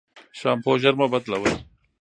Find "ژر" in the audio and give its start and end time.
0.81-0.93